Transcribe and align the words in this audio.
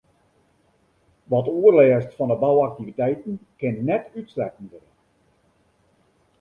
Wat 1.29 1.47
oerlêst 1.61 2.11
fan 2.17 2.31
'e 2.31 2.37
bouaktiviteiten 2.43 3.33
kin 3.59 3.75
net 3.87 4.03
útsletten 4.19 4.65
wurde. 4.71 4.91